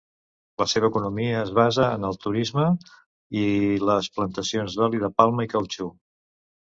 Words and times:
La 0.61 0.65
seva 0.69 0.87
economia 0.93 1.35
es 1.41 1.51
basa 1.59 1.89
en 1.97 2.07
el 2.09 2.17
turisme 2.25 2.65
i 3.43 3.47
les 3.91 4.09
plantacions 4.17 4.79
d'oli 4.81 5.03
de 5.05 5.11
palma 5.21 5.47
i 5.51 5.53
cautxú. 5.57 5.89